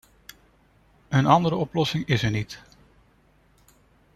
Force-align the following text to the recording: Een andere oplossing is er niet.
Een 1.09 1.25
andere 1.25 1.55
oplossing 1.55 2.05
is 2.05 2.23
er 2.23 2.31
niet. 2.31 2.61